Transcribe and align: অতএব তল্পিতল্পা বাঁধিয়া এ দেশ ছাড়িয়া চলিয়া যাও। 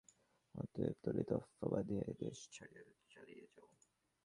অতএব 0.55 0.95
তল্পিতল্পা 1.03 1.65
বাঁধিয়া 1.73 2.03
এ 2.03 2.13
দেশ 2.19 2.37
ছাড়িয়া 2.51 2.83
চলিয়া 3.09 3.45
যাও। 3.47 3.69